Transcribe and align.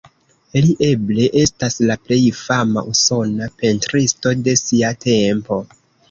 Li 0.67 0.71
eble 0.85 1.25
estas 1.41 1.75
la 1.89 1.97
plej 2.07 2.17
fama 2.37 2.83
usona 2.91 3.49
pentristo 3.63 4.33
de 4.47 4.55
sia 4.63 4.91
tempo. 5.05 5.59